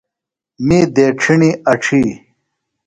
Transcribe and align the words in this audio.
می 0.65 0.79
دیڇِھݨیۡ 0.95 1.51
اڇھی۔ 1.71 2.03